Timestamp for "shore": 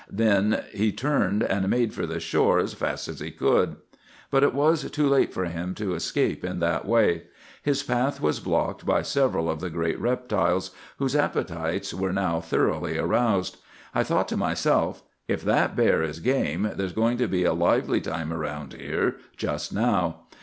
2.19-2.57